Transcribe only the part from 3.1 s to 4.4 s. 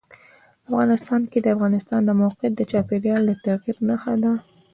د تغیر نښه ده.